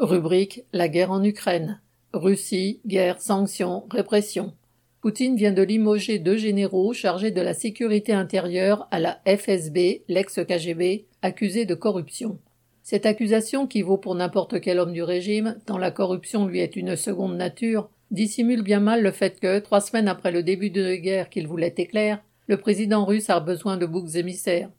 [0.00, 1.80] Rubrique La guerre en Ukraine.
[2.12, 4.52] Russie, guerre, sanctions, répression.
[5.00, 11.06] Poutine vient de limoger deux généraux chargés de la sécurité intérieure à la FSB, l'ex-KGB,
[11.20, 12.38] accusés de corruption.
[12.84, 16.76] Cette accusation, qui vaut pour n'importe quel homme du régime, tant la corruption lui est
[16.76, 20.94] une seconde nature, dissimule bien mal le fait que, trois semaines après le début de
[20.94, 24.70] guerre qu'il voulait éclair, le président russe a besoin de boucs émissaires.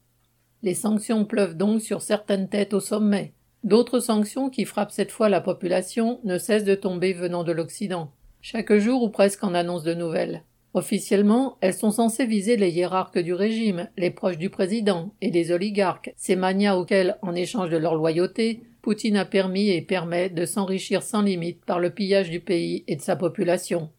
[0.63, 3.33] Les sanctions pleuvent donc sur certaines têtes au sommet.
[3.63, 8.11] D'autres sanctions qui frappent cette fois la population ne cessent de tomber venant de l'Occident.
[8.41, 10.43] Chaque jour ou presque en annonce de nouvelles.
[10.73, 15.51] Officiellement, elles sont censées viser les hiérarques du régime, les proches du président et les
[15.51, 20.45] oligarques, ces manias auxquels, en échange de leur loyauté, Poutine a permis et permet de
[20.45, 23.89] s'enrichir sans limite par le pillage du pays et de sa population.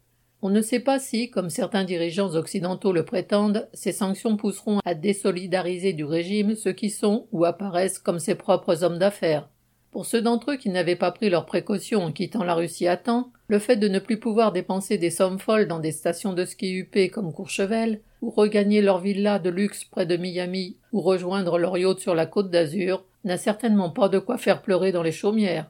[0.43, 4.95] On ne sait pas si, comme certains dirigeants occidentaux le prétendent, ces sanctions pousseront à
[4.95, 9.49] désolidariser du régime ceux qui sont ou apparaissent comme ses propres hommes d'affaires.
[9.91, 12.97] Pour ceux d'entre eux qui n'avaient pas pris leurs précautions en quittant la Russie à
[12.97, 16.45] temps, le fait de ne plus pouvoir dépenser des sommes folles dans des stations de
[16.45, 21.59] ski huppées comme Courchevel, ou regagner leur villa de luxe près de Miami, ou rejoindre
[21.59, 25.11] leur yacht sur la côte d'Azur, n'a certainement pas de quoi faire pleurer dans les
[25.11, 25.69] chaumières.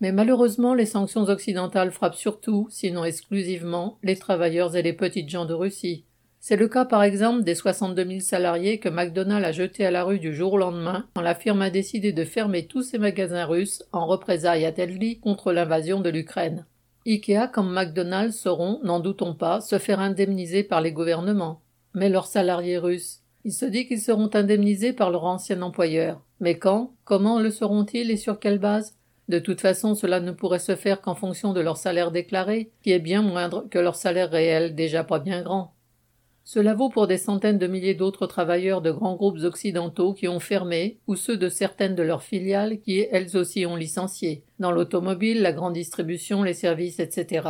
[0.00, 5.44] Mais malheureusement, les sanctions occidentales frappent surtout, sinon exclusivement, les travailleurs et les petites gens
[5.44, 6.04] de Russie.
[6.46, 10.04] C'est le cas par exemple des 62 000 salariés que McDonald's a jetés à la
[10.04, 13.46] rue du jour au lendemain quand la firme a décidé de fermer tous ses magasins
[13.46, 16.66] russes en représailles à Telly contre l'invasion de l'Ukraine.
[17.06, 21.62] Ikea comme McDonald's sauront, n'en doutons pas, se faire indemniser par les gouvernements.
[21.94, 26.20] Mais leurs salariés russes, il se dit qu'ils seront indemnisés par leur ancien employeur.
[26.40, 26.92] Mais quand?
[27.04, 28.96] Comment le seront-ils et sur quelle base?
[29.28, 32.92] De toute façon, cela ne pourrait se faire qu'en fonction de leur salaire déclaré, qui
[32.92, 35.74] est bien moindre que leur salaire réel déjà pas bien grand.
[36.46, 40.40] Cela vaut pour des centaines de milliers d'autres travailleurs de grands groupes occidentaux qui ont
[40.40, 45.40] fermé, ou ceux de certaines de leurs filiales qui elles aussi ont licencié, dans l'automobile,
[45.40, 47.48] la grande distribution, les services, etc.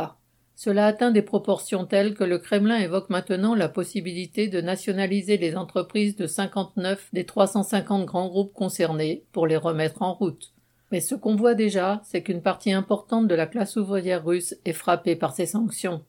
[0.55, 5.57] Cela atteint des proportions telles que le Kremlin évoque maintenant la possibilité de nationaliser les
[5.57, 10.54] entreprises de 59 des 350 grands groupes concernés pour les remettre en route.
[10.91, 14.73] Mais ce qu'on voit déjà, c'est qu'une partie importante de la classe ouvrière russe est
[14.73, 16.03] frappée par ces sanctions.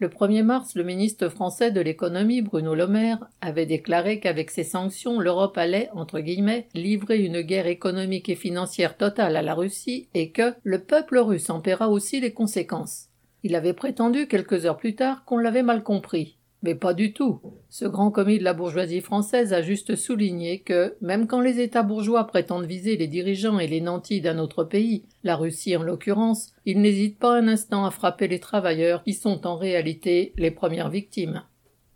[0.00, 4.62] Le 1er mars, le ministre français de l'économie, Bruno Le Maire, avait déclaré qu'avec ces
[4.62, 10.08] sanctions, l'Europe allait, entre guillemets, livrer une guerre économique et financière totale à la Russie
[10.14, 13.08] et que le peuple russe en paiera aussi les conséquences.
[13.42, 16.37] Il avait prétendu quelques heures plus tard qu'on l'avait mal compris.
[16.62, 17.40] Mais pas du tout.
[17.68, 21.84] Ce grand commis de la bourgeoisie française a juste souligné que, même quand les États
[21.84, 26.52] bourgeois prétendent viser les dirigeants et les nantis d'un autre pays, la Russie en l'occurrence,
[26.66, 30.90] ils n'hésitent pas un instant à frapper les travailleurs qui sont en réalité les premières
[30.90, 31.42] victimes.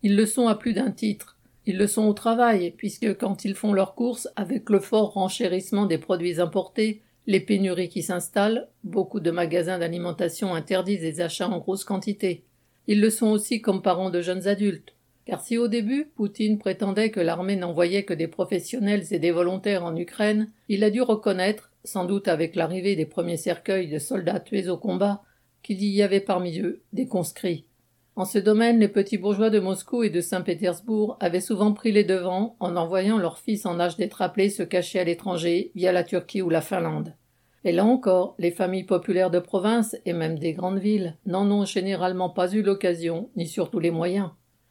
[0.02, 1.36] Ils le sont à plus d'un titre.
[1.66, 5.86] Ils le sont au travail, puisque quand ils font leurs courses, avec le fort renchérissement
[5.86, 11.58] des produits importés, les pénuries qui s'installent, beaucoup de magasins d'alimentation interdisent les achats en
[11.58, 12.44] grosse quantité.
[12.86, 14.94] Ils le sont aussi comme parents de jeunes adultes.
[15.24, 19.84] Car si au début Poutine prétendait que l'armée n'envoyait que des professionnels et des volontaires
[19.84, 24.40] en Ukraine, il a dû reconnaître, sans doute avec l'arrivée des premiers cercueils de soldats
[24.40, 25.22] tués au combat,
[25.62, 27.66] qu'il y avait parmi eux des conscrits.
[28.14, 32.04] En ce domaine, les petits bourgeois de Moscou et de Saint-Pétersbourg avaient souvent pris les
[32.04, 36.04] devants en envoyant leurs fils en âge d'être appelés se cacher à l'étranger via la
[36.04, 37.14] Turquie ou la Finlande.
[37.64, 41.64] Et là encore, les familles populaires de province et même des grandes villes n'en ont
[41.64, 44.30] généralement pas eu l'occasion, ni surtout les moyens.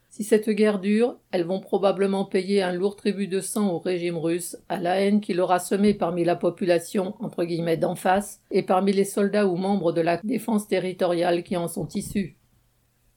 [0.09, 4.17] Si cette guerre dure, elles vont probablement payer un lourd tribut de sang au régime
[4.17, 8.61] russe, à la haine qu'il aura semée parmi la population entre guillemets d'en face, et
[8.61, 12.35] parmi les soldats ou membres de la défense territoriale qui en sont issus.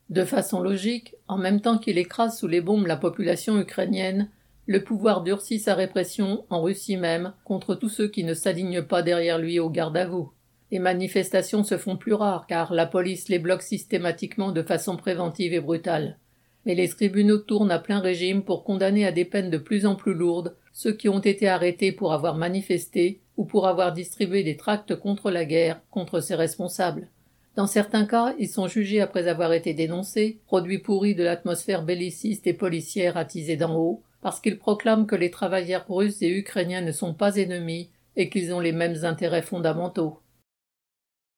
[0.08, 4.30] De façon logique, en même temps qu'il écrase sous les bombes la population ukrainienne,
[4.66, 9.02] le pouvoir durcit sa répression, en Russie même, contre tous ceux qui ne s'alignent pas
[9.02, 10.32] derrière lui au garde à vous.
[10.70, 15.52] Les manifestations se font plus rares car la police les bloque systématiquement de façon préventive
[15.52, 16.18] et brutale.
[16.64, 19.94] Mais les tribunaux tournent à plein régime pour condamner à des peines de plus en
[19.94, 24.56] plus lourdes ceux qui ont été arrêtés pour avoir manifesté ou pour avoir distribué des
[24.56, 27.08] tracts contre la guerre, contre ses responsables.
[27.54, 32.48] Dans certains cas, ils sont jugés après avoir été dénoncés, produits pourris de l'atmosphère belliciste
[32.48, 36.92] et policière attisée d'en haut, parce qu'ils proclament que les travailleurs russes et ukrainiens ne
[36.92, 40.18] sont pas ennemis et qu'ils ont les mêmes intérêts fondamentaux.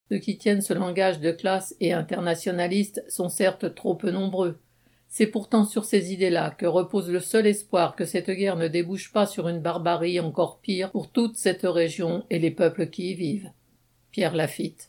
[0.09, 4.61] Ceux qui tiennent ce langage de classe et internationaliste sont certes trop peu nombreux.
[5.09, 9.13] C'est pourtant sur ces idées-là que repose le seul espoir que cette guerre ne débouche
[9.13, 13.15] pas sur une barbarie encore pire pour toute cette région et les peuples qui y
[13.15, 13.51] vivent.
[14.13, 14.85] Pierre Lafitte.